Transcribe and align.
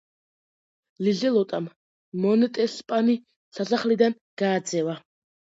ლიზელოტამ 1.07 1.67
მონტესპანი 2.23 3.17
სასახლიდან 3.59 4.19
გააძევა. 4.45 4.99